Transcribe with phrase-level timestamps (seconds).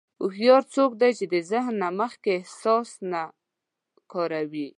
[0.21, 3.21] هوښیار څوک دی چې د ذهن نه مخکې احساس نه
[4.11, 4.69] کاروي.